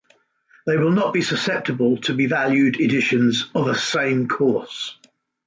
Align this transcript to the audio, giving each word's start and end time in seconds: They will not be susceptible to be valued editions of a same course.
They 0.65 0.77
will 0.77 0.89
not 0.93 1.13
be 1.13 1.21
susceptible 1.21 1.97
to 1.97 2.15
be 2.15 2.25
valued 2.25 2.81
editions 2.81 3.45
of 3.53 3.67
a 3.67 3.75
same 3.75 4.27
course. 4.27 4.97